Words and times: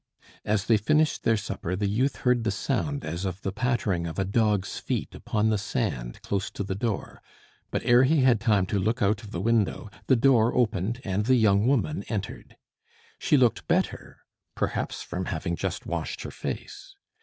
As 0.43 0.65
they 0.65 0.77
finished 0.77 1.21
their 1.21 1.37
supper, 1.37 1.75
the 1.75 1.87
youth 1.87 2.15
heard 2.25 2.43
the 2.43 2.49
sound 2.49 3.05
as 3.05 3.23
of 3.23 3.43
the 3.43 3.51
pattering 3.51 4.07
of 4.07 4.17
a 4.17 4.25
dog's 4.25 4.79
feet 4.79 5.13
upon 5.13 5.51
the 5.51 5.59
sand 5.59 6.23
close 6.23 6.49
to 6.49 6.63
the 6.63 6.73
door; 6.73 7.21
but 7.69 7.83
ere 7.85 8.01
he 8.03 8.21
had 8.21 8.39
time 8.41 8.65
to 8.65 8.79
look 8.79 9.03
out 9.03 9.21
of 9.21 9.29
the 9.29 9.39
window, 9.39 9.91
the 10.07 10.15
door 10.15 10.55
opened, 10.55 11.01
and 11.03 11.25
the 11.27 11.35
young 11.35 11.67
woman 11.67 12.01
entered. 12.09 12.57
She 13.19 13.37
looked 13.37 13.67
better, 13.67 14.17
perhaps 14.55 15.03
from 15.03 15.25
having 15.25 15.55
just 15.55 15.85
washed 15.85 16.23
her 16.23 16.31
face. 16.31 16.95